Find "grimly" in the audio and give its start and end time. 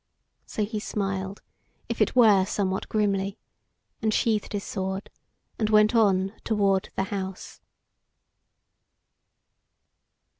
2.89-3.37